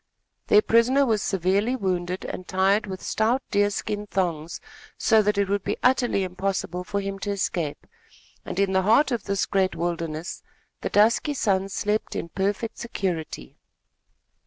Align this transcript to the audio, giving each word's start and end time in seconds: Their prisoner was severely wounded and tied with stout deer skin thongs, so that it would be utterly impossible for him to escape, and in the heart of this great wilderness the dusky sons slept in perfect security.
Their 0.47 0.63
prisoner 0.63 1.05
was 1.05 1.21
severely 1.21 1.75
wounded 1.75 2.25
and 2.25 2.47
tied 2.47 2.87
with 2.87 3.03
stout 3.03 3.43
deer 3.51 3.69
skin 3.69 4.07
thongs, 4.07 4.59
so 4.97 5.21
that 5.21 5.37
it 5.37 5.47
would 5.47 5.63
be 5.63 5.77
utterly 5.83 6.23
impossible 6.23 6.83
for 6.83 6.99
him 6.99 7.19
to 7.19 7.29
escape, 7.29 7.85
and 8.43 8.57
in 8.59 8.71
the 8.71 8.81
heart 8.81 9.11
of 9.11 9.25
this 9.25 9.45
great 9.45 9.75
wilderness 9.75 10.41
the 10.81 10.89
dusky 10.89 11.35
sons 11.35 11.75
slept 11.75 12.15
in 12.15 12.29
perfect 12.29 12.79
security. 12.79 13.57